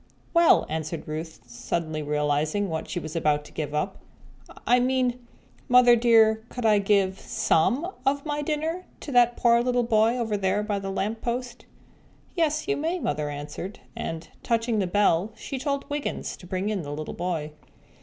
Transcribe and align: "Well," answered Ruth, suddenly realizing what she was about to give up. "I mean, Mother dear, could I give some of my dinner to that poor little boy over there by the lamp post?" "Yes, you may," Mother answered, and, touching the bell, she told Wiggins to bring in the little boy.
"Well," 0.33 0.65
answered 0.67 1.07
Ruth, 1.07 1.41
suddenly 1.45 2.01
realizing 2.01 2.67
what 2.69 2.89
she 2.89 2.99
was 2.99 3.15
about 3.15 3.45
to 3.45 3.51
give 3.51 3.71
up. 3.71 3.99
"I 4.65 4.79
mean, 4.79 5.19
Mother 5.69 5.95
dear, 5.95 6.41
could 6.49 6.65
I 6.65 6.79
give 6.79 7.19
some 7.19 7.87
of 8.03 8.25
my 8.25 8.41
dinner 8.41 8.85
to 9.01 9.11
that 9.11 9.37
poor 9.37 9.61
little 9.61 9.83
boy 9.83 10.17
over 10.17 10.37
there 10.37 10.63
by 10.63 10.79
the 10.79 10.89
lamp 10.89 11.21
post?" 11.21 11.67
"Yes, 12.33 12.67
you 12.67 12.77
may," 12.77 12.97
Mother 12.97 13.29
answered, 13.29 13.77
and, 13.95 14.27
touching 14.41 14.79
the 14.79 14.87
bell, 14.87 15.33
she 15.35 15.59
told 15.59 15.87
Wiggins 15.87 16.35
to 16.37 16.47
bring 16.47 16.69
in 16.69 16.81
the 16.81 16.91
little 16.93 17.13
boy. 17.13 17.51